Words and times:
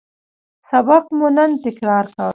سبق 0.69 1.03
مو 1.17 1.27
نن 1.35 1.51
تکرار 1.65 2.05
کړ 2.15 2.29